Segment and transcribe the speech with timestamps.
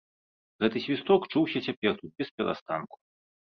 [0.63, 2.95] Гэты свісток чуўся цяпер тут бесперастанку.